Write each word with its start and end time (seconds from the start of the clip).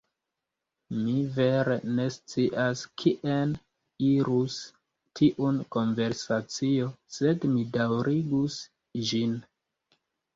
Mi 0.99 1.15
vere 1.33 1.75
ne 1.97 2.05
scias 2.13 2.79
kien 3.01 3.51
irus 4.07 4.55
tiun 5.19 5.59
konversacion, 5.77 6.95
sed 7.19 7.45
mi 7.53 7.67
daŭrigus 7.77 8.57
ĝin. 9.11 9.37